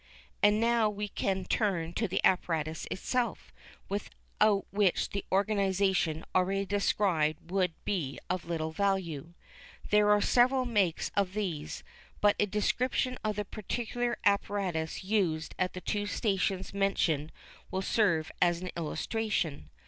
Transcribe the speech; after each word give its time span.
And 0.41 0.59
now 0.59 0.89
we 0.89 1.07
can 1.07 1.45
turn 1.45 1.93
to 1.93 2.07
the 2.07 2.25
apparatus 2.25 2.87
itself, 2.89 3.53
without 3.87 4.65
which 4.71 5.11
the 5.11 5.23
organisation 5.31 6.25
already 6.33 6.65
described 6.65 7.51
would 7.51 7.75
be 7.85 8.17
of 8.27 8.45
little 8.45 8.71
value. 8.71 9.35
There 9.91 10.09
are 10.09 10.19
several 10.19 10.65
makes 10.65 11.11
of 11.15 11.33
these, 11.35 11.83
but 12.19 12.35
a 12.39 12.47
description 12.47 13.19
of 13.23 13.35
the 13.35 13.45
particular 13.45 14.17
apparatus 14.25 15.03
used 15.03 15.53
at 15.59 15.73
the 15.73 15.81
two 15.81 16.07
stations 16.07 16.73
mentioned 16.73 17.31
will 17.69 17.83
serve 17.83 18.31
as 18.41 18.59
an 18.59 18.71
illustration. 18.75 19.69